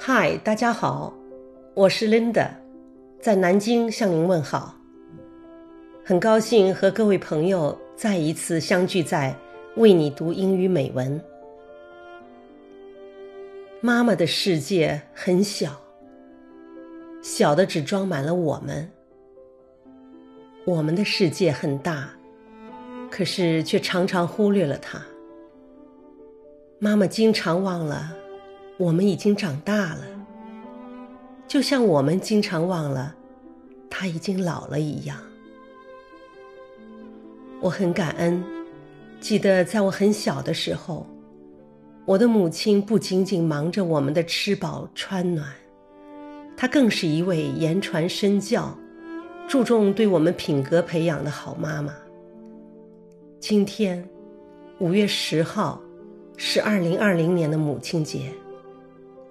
[0.00, 1.12] 嗨，大家好，
[1.74, 2.48] 我是 Linda，
[3.20, 4.74] 在南京向您问好。
[6.04, 9.36] 很高兴和各位朋友再一次相聚在
[9.76, 11.20] 为你读英语美文。
[13.80, 15.78] 妈妈的世界很小，
[17.22, 18.88] 小的只装满了我们；
[20.68, 22.10] 我们的世界很大，
[23.10, 25.00] 可是却常常忽略了她。
[26.78, 28.14] 妈妈经常忘了。
[28.76, 30.02] 我们已经长大了，
[31.48, 33.16] 就像我们经常忘了
[33.88, 35.16] 他已经老了一样。
[37.60, 38.44] 我很感恩，
[39.20, 41.06] 记得在我很小的时候，
[42.04, 45.48] 我的母亲不仅仅忙着我们的吃饱穿暖，
[46.58, 48.78] 她更是一位言传身教、
[49.48, 51.94] 注重对我们品格培养的好妈妈。
[53.40, 54.06] 今天，
[54.78, 55.80] 五月十号，
[56.36, 58.30] 是二零二零年的母亲节。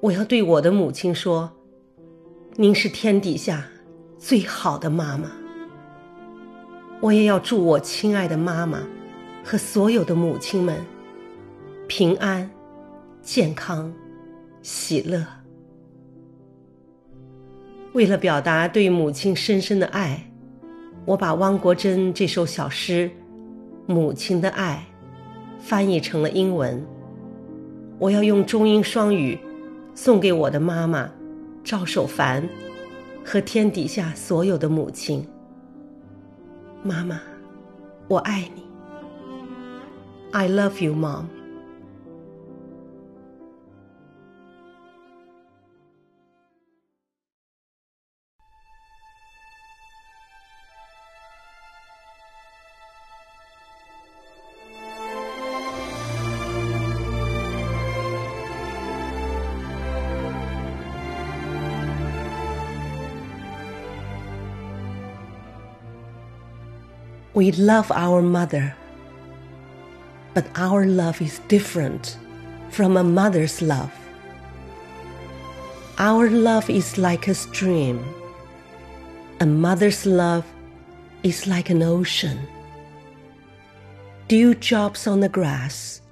[0.00, 1.50] 我要对我的母亲说
[2.54, 3.66] ：“您是天底下
[4.16, 5.32] 最好的妈妈。”
[7.02, 8.84] 我也要祝我亲爱的妈妈
[9.42, 10.80] 和所有的母亲们
[11.88, 12.48] 平安、
[13.20, 13.92] 健康、
[14.62, 15.26] 喜乐。
[17.94, 20.20] 为了表达对母亲深深的爱，
[21.04, 23.08] 我把汪国真这首小诗
[23.92, 24.84] 《母亲的爱》
[25.62, 26.84] 翻译成了英文。
[27.98, 29.38] 我要用中英双语。
[29.96, 31.08] 送给我的妈妈
[31.62, 32.42] 赵守凡
[33.24, 35.24] 和天底下所有的母亲，
[36.82, 37.20] 妈妈，
[38.08, 38.64] 我爱你。
[40.32, 41.26] I love you, mom.
[67.34, 68.76] We love our mother,
[70.34, 72.16] but our love is different
[72.70, 73.90] from a mother's love.
[75.98, 78.04] Our love is like a stream.
[79.40, 80.46] A mother's love
[81.24, 82.38] is like an ocean.
[84.28, 86.02] Dewdrops on the grass,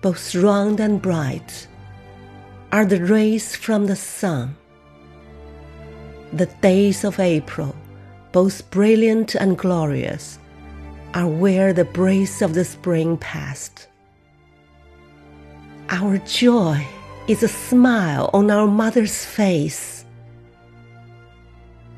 [0.00, 1.66] both round and bright,
[2.70, 4.54] are the rays from the sun.
[6.32, 7.74] The days of April,
[8.30, 10.38] both brilliant and glorious,
[11.14, 13.88] are where the breeze of the spring passed.
[15.90, 16.86] Our joy
[17.28, 20.04] is a smile on our mother's face.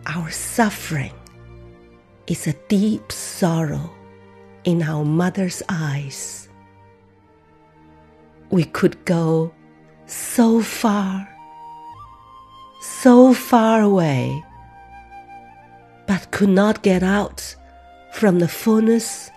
[0.07, 1.13] Our suffering
[2.27, 3.91] is a deep sorrow
[4.65, 6.49] in our mother's eyes.
[8.51, 9.53] We could go
[10.07, 11.29] so far,
[12.81, 14.43] so far away,
[16.07, 17.57] but could not get out
[18.15, 19.29] from the fullness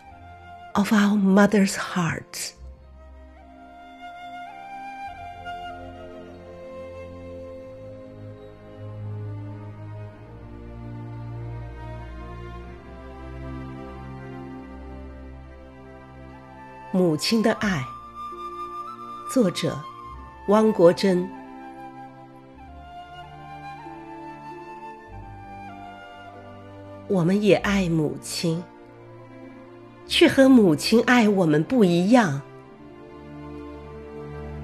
[0.76, 2.54] of our mother's heart.
[16.92, 17.84] 母亲的爱，
[19.34, 19.76] 作者
[20.50, 21.47] 汪国真。
[27.08, 28.64] 我们也爱母亲，
[30.06, 32.42] 却和母亲爱我们不一样。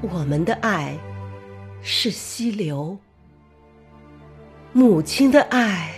[0.01, 0.97] 我们的爱
[1.81, 2.97] 是溪流，
[4.73, 5.93] 母亲的爱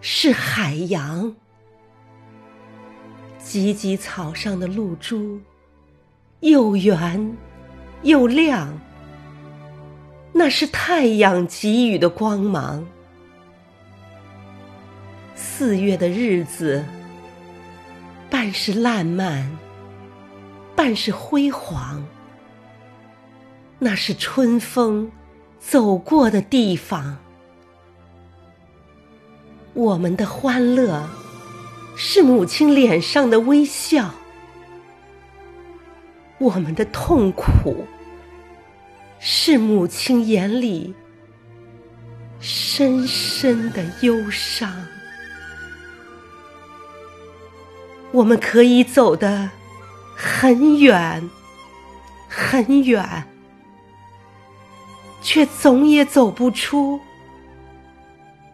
[0.00, 1.34] 是海洋。
[3.38, 5.38] 芨芨草上的露珠，
[6.40, 7.36] 又圆
[8.02, 8.80] 又亮，
[10.32, 12.86] 那是太阳给予的光芒。
[15.64, 16.84] 四月的日子，
[18.28, 19.48] 半是烂漫，
[20.74, 22.04] 半是辉煌。
[23.78, 25.08] 那是春风
[25.60, 27.16] 走过的地方。
[29.72, 31.08] 我们的欢乐，
[31.94, 34.10] 是母亲脸上的微笑；
[36.38, 37.86] 我们的痛苦，
[39.20, 40.92] 是母亲眼里
[42.40, 44.68] 深深的忧伤。
[48.12, 49.50] 我们可以走得
[50.14, 51.30] 很远
[52.28, 53.26] 很远，
[55.22, 57.00] 却总也走不出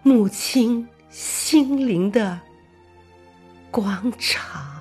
[0.03, 2.41] 母亲心灵的
[3.71, 4.78] 广场。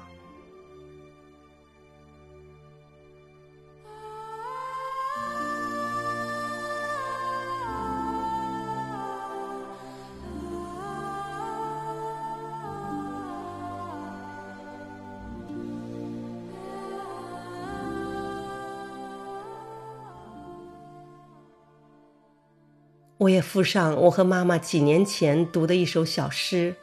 [23.19, 26.75] 我也附上我和妈妈几年前读的一首小诗：“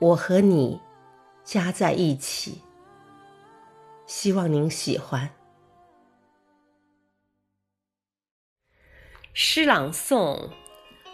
[0.00, 0.80] 我和你
[1.44, 2.60] 加在一起。”
[4.04, 5.30] 希望您喜欢。
[9.32, 10.48] 诗朗诵《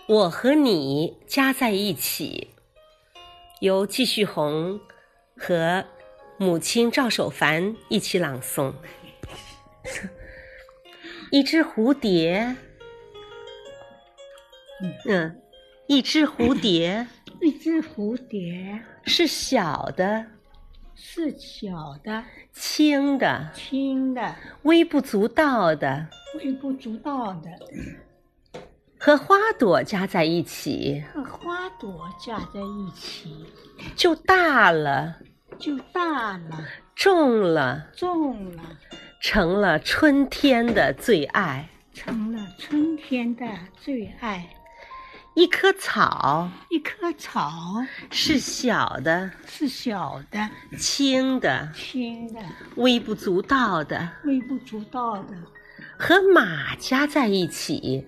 [0.08, 2.48] 我和你加在一起》，
[3.60, 4.80] 由季旭红
[5.36, 5.84] 和
[6.38, 8.72] 母亲赵守凡一起朗诵。
[11.30, 12.56] 一只蝴蝶。
[15.06, 15.40] 嗯，
[15.86, 17.06] 一只蝴蝶，
[17.40, 20.26] 一只蝴蝶是小的，
[20.94, 22.22] 是小的，
[22.52, 26.08] 轻的，轻的，微不足道的，
[26.38, 28.60] 微不足道的，
[28.98, 33.46] 和花朵加在一起，和花朵加在一起，
[33.96, 35.16] 就大了，
[35.58, 36.64] 就大了，
[36.94, 38.62] 重了，重了，
[39.20, 43.44] 成了春天的最爱，成了春天的
[43.80, 44.48] 最爱。
[45.38, 47.48] 一棵草，一棵草。
[48.10, 52.40] 是小的，是小的，轻的，轻的，
[52.74, 55.36] 微不足道的，微不足道的，
[55.96, 58.04] 和马加在一起，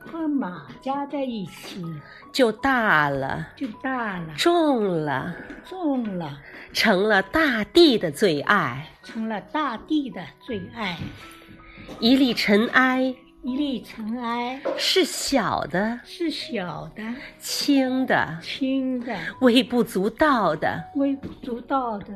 [0.00, 1.84] 和马加在一起。
[2.32, 5.36] 就大了，就大了，重了，
[5.68, 6.40] 重了，
[6.72, 10.96] 成了大地的最爱，成了大地的最爱。
[12.00, 13.14] 一粒尘埃。
[13.42, 14.60] 一粒尘埃。
[14.76, 17.02] 是小的，是小的，
[17.38, 22.06] 轻的，轻的，微不足道的，微不足道的，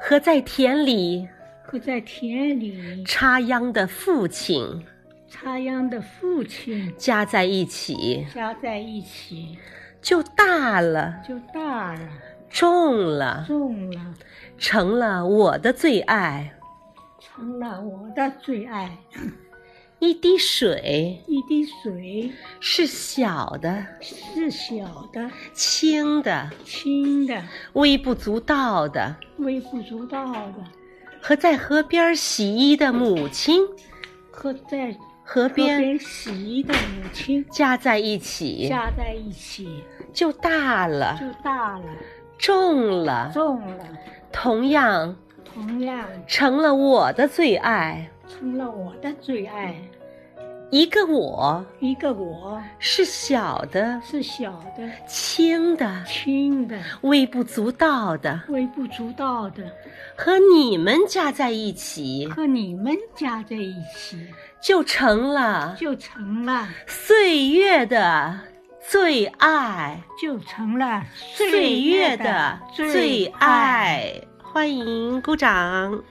[0.00, 1.28] 和在田里，
[1.64, 3.04] 和在田里。
[3.04, 4.84] 插秧的父亲，
[5.28, 6.94] 插秧的父亲。
[6.96, 9.58] 加在一起，加在一起。
[10.00, 12.08] 就大了，就大了，
[12.50, 14.14] 重了，重了，
[14.58, 16.52] 成了我的最爱，
[17.18, 18.96] 成了我的最爱。
[20.00, 22.30] 一滴水，一滴水。
[22.60, 27.42] 是小的，是小的，轻的，轻的，
[27.74, 30.64] 微不足道的，微不足道的，
[31.22, 33.62] 和在河边洗衣的母亲，
[34.30, 37.44] 和在河边洗衣的母亲。
[37.50, 39.82] 加在一起，加在一起。
[40.12, 41.84] 就大了，就大了，
[42.38, 43.84] 重了，重了，
[44.30, 46.06] 同样，同样。
[46.26, 48.10] 成了我的最爱。
[48.28, 49.74] 成了我的最爱，
[50.70, 52.60] 一个我，一个我。
[52.78, 59.62] 是小的，是小的，轻的，轻的，微不足道的，微不足道的，
[60.16, 64.18] 和你们加在一起，和你们加在一起，
[64.60, 66.68] 就成了，就成了。
[66.86, 68.38] 岁月的
[68.88, 74.12] 最爱，就成了岁月的最爱。
[74.40, 76.02] 欢迎鼓掌。